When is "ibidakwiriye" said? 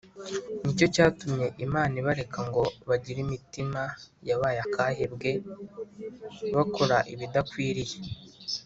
7.13-7.97